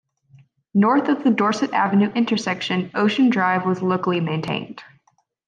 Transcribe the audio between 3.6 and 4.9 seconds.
was locally maintained.